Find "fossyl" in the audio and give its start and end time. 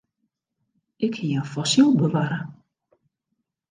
1.53-1.91